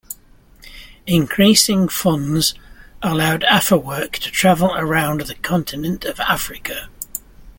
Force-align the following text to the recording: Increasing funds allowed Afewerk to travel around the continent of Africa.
Increasing 1.05 1.87
funds 1.87 2.55
allowed 3.03 3.43
Afewerk 3.43 4.13
to 4.13 4.31
travel 4.31 4.73
around 4.75 5.21
the 5.21 5.35
continent 5.35 6.05
of 6.05 6.19
Africa. 6.21 6.89